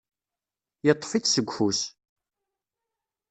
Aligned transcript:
Yeṭṭef-itt 0.85 1.31
seg 1.33 1.47
ufus. 1.49 1.81